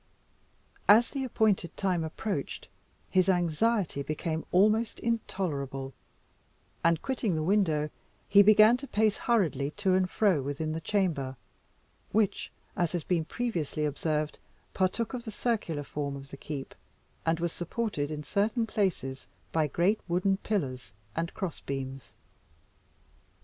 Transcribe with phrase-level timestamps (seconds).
[0.89, 2.69] As the appointed time approached,
[3.11, 5.93] his anxiety became almost intolerable,
[6.83, 7.91] and quitting the window,
[8.27, 11.37] he began to pace hurriedly to and fro within the chamber,
[12.11, 14.39] which, as has been previously observed,
[14.73, 16.73] partook of the circular form of the keep,
[17.23, 22.13] and was supported in certain places by great wooden pillars and cross beams.